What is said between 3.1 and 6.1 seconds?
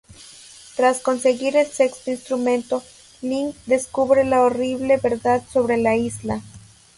Link descubre la horrible verdad sobre la